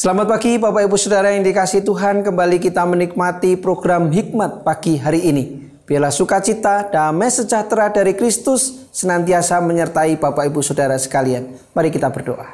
Selamat 0.00 0.32
pagi 0.32 0.56
Bapak 0.56 0.88
Ibu 0.88 0.96
Saudara 0.96 1.34
yang 1.36 1.44
dikasih 1.44 1.84
Tuhan. 1.84 2.24
Kembali 2.24 2.56
kita 2.56 2.88
menikmati 2.88 3.60
program 3.60 4.08
Hikmat 4.08 4.64
pagi 4.64 4.96
hari 4.96 5.28
ini. 5.28 5.44
Bila 5.84 6.08
sukacita, 6.08 6.88
damai 6.88 7.28
sejahtera 7.28 7.92
dari 7.92 8.16
Kristus 8.16 8.88
Senantiasa 8.96 9.60
menyertai 9.60 10.16
Bapak 10.16 10.48
Ibu 10.48 10.64
Saudara 10.64 10.96
sekalian. 10.96 11.52
Mari 11.76 11.92
kita 11.92 12.08
berdoa. 12.08 12.48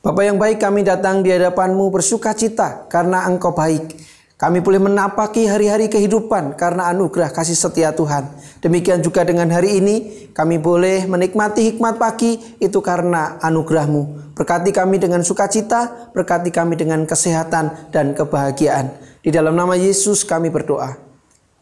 Bapak 0.00 0.24
yang 0.24 0.40
baik 0.40 0.56
kami 0.56 0.86
datang 0.86 1.20
di 1.20 1.34
hadapanmu 1.34 1.90
bersukacita 1.92 2.86
Karena 2.88 3.28
engkau 3.28 3.52
baik 3.52 3.98
kami 4.38 4.62
boleh 4.62 4.78
menapaki 4.78 5.50
hari-hari 5.50 5.90
kehidupan 5.90 6.54
karena 6.54 6.86
anugerah 6.94 7.34
kasih 7.34 7.58
setia 7.58 7.90
Tuhan. 7.90 8.22
Demikian 8.62 9.02
juga 9.02 9.26
dengan 9.26 9.50
hari 9.50 9.82
ini, 9.82 10.30
kami 10.30 10.62
boleh 10.62 11.10
menikmati 11.10 11.74
hikmat 11.74 11.98
pagi 11.98 12.38
itu 12.62 12.78
karena 12.78 13.42
anugerahmu. 13.42 14.30
Berkati 14.38 14.70
kami 14.70 15.02
dengan 15.02 15.26
sukacita, 15.26 16.14
berkati 16.14 16.54
kami 16.54 16.78
dengan 16.78 17.02
kesehatan 17.02 17.90
dan 17.90 18.14
kebahagiaan. 18.14 18.94
Di 19.26 19.34
dalam 19.34 19.58
nama 19.58 19.74
Yesus 19.74 20.22
kami 20.22 20.54
berdoa. 20.54 20.94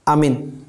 Amin. 0.05 0.69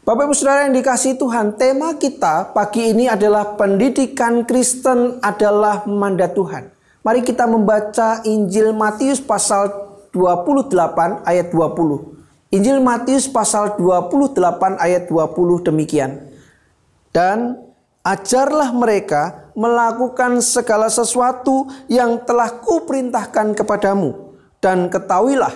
Bapak 0.00 0.24
Ibu 0.24 0.32
Saudara 0.32 0.64
yang 0.64 0.80
dikasih 0.80 1.20
Tuhan, 1.20 1.60
tema 1.60 2.00
kita 2.00 2.56
pagi 2.56 2.88
ini 2.88 3.04
adalah 3.04 3.52
pendidikan 3.60 4.48
Kristen 4.48 5.20
adalah 5.20 5.84
mandat 5.84 6.32
Tuhan. 6.32 6.72
Mari 7.04 7.20
kita 7.20 7.44
membaca 7.44 8.24
Injil 8.24 8.72
Matius 8.72 9.20
pasal 9.20 9.92
28 10.14 11.26
ayat 11.26 11.50
20. 11.50 12.54
Injil 12.54 12.78
Matius 12.78 13.26
pasal 13.26 13.74
28 13.82 14.78
ayat 14.78 15.10
20 15.10 15.66
demikian. 15.66 16.22
Dan 17.10 17.58
ajarlah 18.06 18.70
mereka 18.70 19.50
melakukan 19.58 20.38
segala 20.38 20.86
sesuatu 20.86 21.66
yang 21.90 22.22
telah 22.22 22.62
kuperintahkan 22.62 23.58
kepadamu. 23.58 24.38
Dan 24.62 24.86
ketahuilah, 24.86 25.50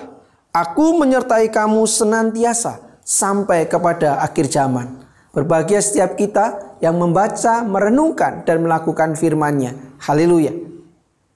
aku 0.50 0.98
menyertai 0.98 1.54
kamu 1.54 1.86
senantiasa 1.86 2.82
sampai 3.06 3.70
kepada 3.70 4.18
akhir 4.18 4.50
zaman. 4.50 5.06
Berbahagia 5.30 5.78
setiap 5.78 6.18
kita 6.18 6.76
yang 6.82 6.98
membaca, 6.98 7.62
merenungkan, 7.62 8.42
dan 8.42 8.66
melakukan 8.66 9.14
firman-Nya. 9.14 10.02
Haleluya. 10.02 10.77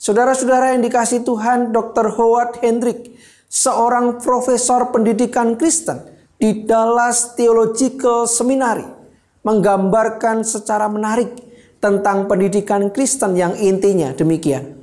Saudara-saudara 0.03 0.75
yang 0.75 0.83
dikasih 0.83 1.23
Tuhan, 1.23 1.71
Dr. 1.71 2.11
Howard 2.19 2.59
Hendrik, 2.59 3.15
seorang 3.47 4.19
profesor 4.19 4.91
pendidikan 4.91 5.55
Kristen 5.55 6.03
di 6.43 6.67
Dallas 6.67 7.39
Theological 7.39 8.27
Seminary, 8.27 8.83
menggambarkan 9.47 10.43
secara 10.43 10.91
menarik 10.91 11.31
tentang 11.79 12.27
pendidikan 12.27 12.91
Kristen 12.91 13.39
yang 13.39 13.55
intinya 13.55 14.11
demikian. 14.11 14.75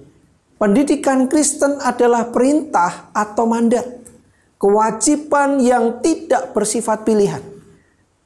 Pendidikan 0.56 1.28
Kristen 1.28 1.84
adalah 1.84 2.32
perintah 2.32 3.12
atau 3.12 3.44
mandat, 3.44 4.00
kewajiban 4.56 5.60
yang 5.60 6.00
tidak 6.00 6.56
bersifat 6.56 7.04
pilihan. 7.04 7.44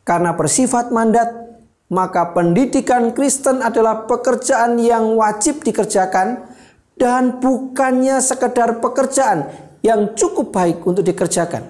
Karena 0.05 0.37
bersifat 0.37 0.93
mandat, 0.93 1.57
maka 1.89 2.37
pendidikan 2.37 3.17
Kristen 3.17 3.65
adalah 3.65 4.05
pekerjaan 4.05 4.77
yang 4.77 5.17
wajib 5.17 5.65
dikerjakan 5.65 6.52
dan 6.97 7.41
bukannya 7.41 8.21
sekedar 8.21 8.77
pekerjaan 8.77 9.49
yang 9.83 10.15
cukup 10.15 10.53
baik 10.53 10.79
untuk 10.85 11.03
dikerjakan. 11.03 11.65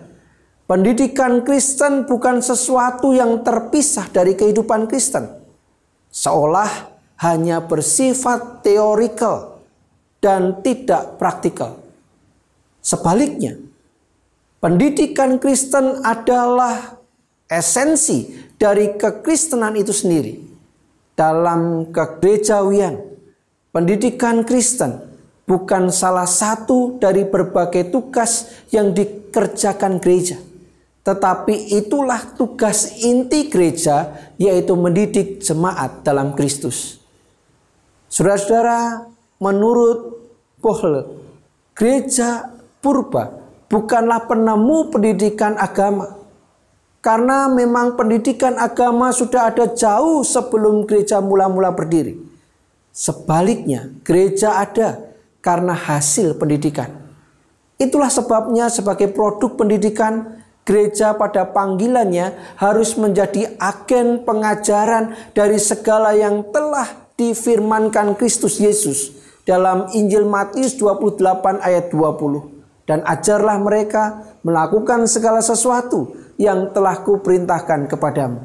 Pendidikan 0.64 1.44
Kristen 1.44 2.08
bukan 2.08 2.39
sesuatu 2.39 3.11
yang 3.11 3.44
terpisah 3.44 4.08
dari 4.08 4.32
kehidupan 4.38 4.88
Kristen. 4.88 5.28
Seolah 6.08 6.94
hanya 7.20 7.60
bersifat 7.60 8.64
teorikal 8.64 9.60
dan 10.23 10.64
tidak 10.64 11.20
praktikal. 11.20 11.83
Sebaliknya, 12.80 13.60
pendidikan 14.64 15.36
Kristen 15.36 16.00
adalah 16.04 17.00
esensi 17.52 18.32
dari 18.56 18.95
kekristenan 18.95 19.76
itu 19.76 19.92
sendiri. 19.92 20.39
Dalam 21.14 21.92
kegerejawian, 21.92 22.98
pendidikan 23.76 24.48
Kristen 24.48 25.13
bukan 25.53 25.93
salah 25.93 26.25
satu 26.25 26.97
dari 26.97 27.30
berbagai 27.30 27.93
tugas 27.93 28.49
yang 28.73 28.89
dikerjakan 28.89 30.02
gereja. 30.02 30.41
Tetapi 31.05 31.77
itulah 31.77 32.33
tugas 32.33 32.89
inti 33.05 33.53
gereja 33.53 34.17
yaitu 34.41 34.73
mendidik 34.73 35.45
jemaat 35.45 36.02
dalam 36.02 36.33
Kristus. 36.33 36.97
Saudara-saudara, 38.09 39.05
menurut 39.37 40.25
Paul, 40.58 41.21
gereja 41.77 42.49
purba 42.81 43.37
bukanlah 43.70 44.25
penemu 44.25 44.89
pendidikan 44.89 45.53
agama. 45.61 46.17
Karena 47.03 47.52
memang 47.52 47.93
pendidikan 47.99 48.58
agama 48.58 49.14
sudah 49.14 49.53
ada 49.53 49.70
jauh 49.70 50.25
sebelum 50.25 50.87
gereja 50.87 51.20
mula-mula 51.21 51.75
berdiri. 51.75 52.15
Sebaliknya, 52.95 53.91
gereja 54.08 54.55
ada 54.64 55.13
karena 55.43 55.76
hasil 55.76 56.39
pendidikan. 56.39 56.87
Itulah 57.76 58.08
sebabnya 58.08 58.71
sebagai 58.71 59.11
produk 59.11 59.59
pendidikan 59.59 60.39
gereja 60.64 61.11
pada 61.20 61.43
panggilannya 61.52 62.55
harus 62.55 62.95
menjadi 62.95 63.59
agen 63.59 64.23
pengajaran 64.23 65.11
dari 65.36 65.59
segala 65.59 66.15
yang 66.15 66.48
telah 66.55 66.87
difirmankan 67.20 68.15
Kristus 68.15 68.64
Yesus 68.64 69.11
dalam 69.43 69.92
Injil 69.92 70.23
Matius 70.23 70.80
28 70.80 71.20
ayat 71.59 71.92
20 71.92 72.87
dan 72.87 73.03
ajarlah 73.03 73.59
mereka 73.59 74.23
melakukan 74.48 75.03
segala 75.08 75.43
sesuatu 75.43 76.15
yang 76.39 76.71
telah 76.71 77.03
kuperintahkan 77.03 77.92
kepadamu. 77.92 78.39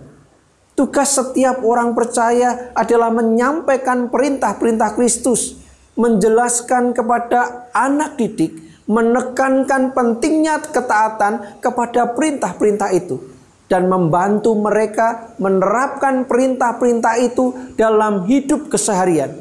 Tugas 0.78 1.10
setiap 1.10 1.62
orang 1.66 1.90
percaya 1.90 2.70
adalah 2.70 3.10
menyampaikan 3.10 4.06
perintah-perintah 4.10 4.94
Kristus 4.94 5.57
menjelaskan 5.98 6.94
kepada 6.94 7.68
anak 7.74 8.14
didik, 8.14 8.54
menekankan 8.86 9.90
pentingnya 9.90 10.62
ketaatan 10.62 11.58
kepada 11.58 12.14
perintah-perintah 12.14 12.94
itu 12.94 13.18
dan 13.68 13.90
membantu 13.90 14.56
mereka 14.56 15.34
menerapkan 15.36 16.24
perintah-perintah 16.24 17.20
itu 17.20 17.52
dalam 17.76 18.24
hidup 18.24 18.70
keseharian. 18.72 19.34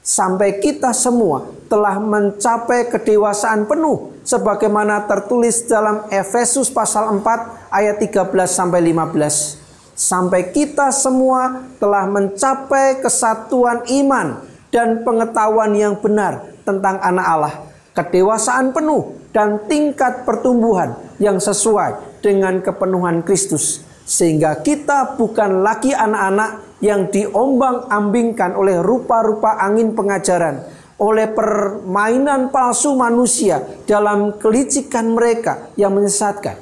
Sampai 0.00 0.62
kita 0.62 0.94
semua 0.94 1.50
telah 1.66 1.98
mencapai 1.98 2.86
kedewasaan 2.86 3.66
penuh 3.66 4.14
sebagaimana 4.22 5.02
tertulis 5.10 5.66
dalam 5.66 6.06
Efesus 6.14 6.70
pasal 6.70 7.10
4 7.18 7.74
ayat 7.74 7.98
13 7.98 8.22
sampai 8.46 8.80
15 8.94 9.66
sampai 9.96 10.52
kita 10.52 10.92
semua 10.92 11.64
telah 11.80 12.04
mencapai 12.04 13.00
kesatuan 13.00 13.80
iman 14.04 14.44
dan 14.70 15.02
pengetahuan 15.06 15.72
yang 15.74 15.94
benar 15.98 16.44
tentang 16.66 16.98
anak 17.02 17.26
Allah, 17.26 17.54
kedewasaan 17.94 18.74
penuh 18.74 19.14
dan 19.30 19.62
tingkat 19.70 20.26
pertumbuhan 20.26 20.96
yang 21.22 21.38
sesuai 21.40 22.20
dengan 22.24 22.58
kepenuhan 22.60 23.22
Kristus 23.22 23.86
sehingga 24.06 24.62
kita 24.62 25.18
bukan 25.18 25.66
lagi 25.66 25.90
anak-anak 25.90 26.78
yang 26.78 27.10
diombang-ambingkan 27.10 28.54
oleh 28.54 28.78
rupa-rupa 28.78 29.58
angin 29.58 29.98
pengajaran, 29.98 30.62
oleh 31.02 31.26
permainan 31.26 32.54
palsu 32.54 32.94
manusia 32.94 33.60
dalam 33.84 34.38
kelicikan 34.38 35.10
mereka 35.10 35.74
yang 35.74 35.92
menyesatkan 35.92 36.56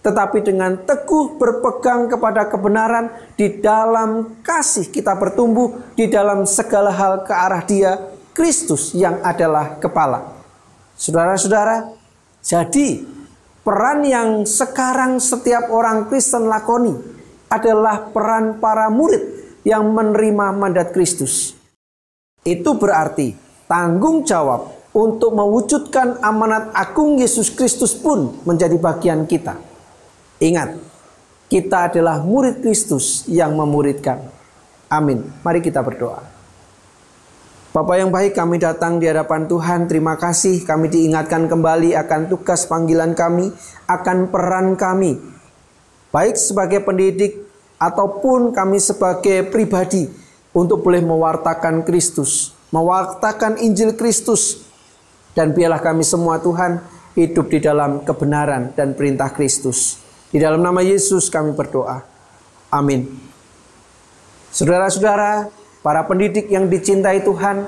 tetapi 0.00 0.40
dengan 0.40 0.80
teguh 0.80 1.36
berpegang 1.36 2.08
kepada 2.08 2.48
kebenaran 2.48 3.12
di 3.36 3.60
dalam 3.60 4.40
kasih 4.40 4.88
kita 4.88 5.12
bertumbuh 5.12 5.92
di 5.92 6.08
dalam 6.08 6.48
segala 6.48 6.88
hal 6.88 7.20
ke 7.28 7.32
arah 7.36 7.62
Dia 7.68 7.92
Kristus 8.32 8.96
yang 8.96 9.20
adalah 9.20 9.76
kepala. 9.76 10.40
Saudara-saudara, 10.96 11.92
jadi 12.40 13.04
peran 13.60 14.00
yang 14.08 14.48
sekarang 14.48 15.20
setiap 15.20 15.68
orang 15.68 16.08
Kristen 16.08 16.48
lakoni 16.48 16.96
adalah 17.52 18.08
peran 18.08 18.56
para 18.56 18.88
murid 18.88 19.20
yang 19.68 19.84
menerima 19.92 20.56
mandat 20.56 20.96
Kristus. 20.96 21.52
Itu 22.40 22.80
berarti 22.80 23.36
tanggung 23.68 24.24
jawab 24.24 24.80
untuk 24.96 25.36
mewujudkan 25.36 26.24
amanat 26.24 26.72
agung 26.72 27.20
Yesus 27.20 27.52
Kristus 27.52 27.92
pun 27.92 28.40
menjadi 28.48 28.80
bagian 28.80 29.28
kita. 29.28 29.69
Ingat, 30.40 30.80
kita 31.52 31.92
adalah 31.92 32.24
murid 32.24 32.64
Kristus 32.64 33.28
yang 33.28 33.52
memuridkan. 33.52 34.24
Amin. 34.88 35.22
Mari 35.44 35.60
kita 35.60 35.84
berdoa. 35.84 36.24
Bapak 37.70 37.96
yang 38.02 38.10
baik, 38.10 38.34
kami 38.34 38.58
datang 38.58 38.98
di 38.98 39.06
hadapan 39.06 39.46
Tuhan. 39.46 39.86
Terima 39.86 40.18
kasih 40.18 40.66
kami 40.66 40.90
diingatkan 40.90 41.46
kembali 41.46 41.94
akan 41.94 42.26
tugas 42.26 42.66
panggilan 42.66 43.14
kami, 43.14 43.54
akan 43.86 44.32
peran 44.32 44.74
kami. 44.74 45.20
Baik 46.10 46.34
sebagai 46.34 46.82
pendidik 46.82 47.38
ataupun 47.78 48.50
kami 48.50 48.82
sebagai 48.82 49.46
pribadi 49.46 50.10
untuk 50.50 50.82
boleh 50.82 50.98
mewartakan 50.98 51.86
Kristus, 51.86 52.50
mewartakan 52.74 53.62
Injil 53.62 53.94
Kristus 53.94 54.66
Dan 55.30 55.54
biarlah 55.54 55.78
kami 55.78 56.02
semua 56.02 56.42
Tuhan 56.42 56.82
hidup 57.14 57.54
di 57.54 57.62
dalam 57.62 58.02
kebenaran 58.02 58.74
dan 58.74 58.98
perintah 58.98 59.30
Kristus. 59.30 60.09
Di 60.30 60.38
dalam 60.38 60.62
nama 60.62 60.78
Yesus 60.78 61.26
kami 61.26 61.50
berdoa. 61.52 62.06
Amin. 62.70 63.10
Saudara-saudara, 64.54 65.50
para 65.82 66.06
pendidik 66.06 66.46
yang 66.46 66.70
dicintai 66.70 67.26
Tuhan, 67.26 67.66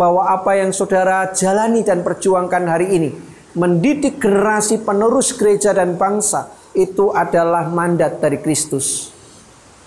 bahwa 0.00 0.32
apa 0.32 0.56
yang 0.56 0.72
saudara 0.72 1.28
jalani 1.36 1.84
dan 1.84 2.00
perjuangkan 2.00 2.64
hari 2.64 2.96
ini, 2.96 3.10
mendidik 3.52 4.16
generasi 4.16 4.80
penerus 4.80 5.36
gereja 5.36 5.76
dan 5.76 6.00
bangsa, 6.00 6.48
itu 6.72 7.12
adalah 7.12 7.68
mandat 7.68 8.16
dari 8.16 8.40
Kristus. 8.40 9.12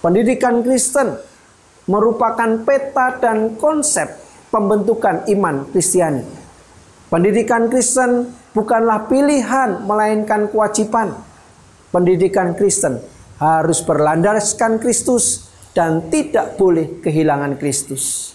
Pendidikan 0.05 0.61
Kristen 0.61 1.17
merupakan 1.89 2.61
peta 2.61 3.17
dan 3.17 3.57
konsep 3.57 4.05
pembentukan 4.53 5.25
iman 5.33 5.65
Kristiani. 5.73 6.21
Pendidikan 7.09 7.73
Kristen 7.73 8.29
bukanlah 8.53 9.09
pilihan, 9.09 9.81
melainkan 9.81 10.45
kewajiban. 10.51 11.17
Pendidikan 11.93 12.57
Kristen 12.57 12.97
harus 13.37 13.85
berlandaskan 13.85 14.81
Kristus 14.81 15.45
dan 15.77 16.09
tidak 16.09 16.57
boleh 16.57 16.97
kehilangan 17.05 17.53
Kristus. 17.61 18.33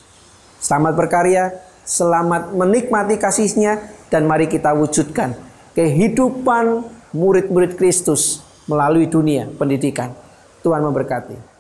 Selamat 0.63 0.95
berkarya, 0.95 1.59
selamat 1.83 2.55
menikmati 2.55 3.19
kasihnya, 3.19 3.83
dan 4.15 4.31
mari 4.31 4.47
kita 4.47 4.71
wujudkan 4.79 5.35
kehidupan 5.75 6.87
murid-murid 7.11 7.75
Kristus 7.75 8.47
melalui 8.71 9.11
dunia 9.11 9.51
pendidikan. 9.51 10.15
Tuhan 10.63 10.79
memberkati. 10.87 11.58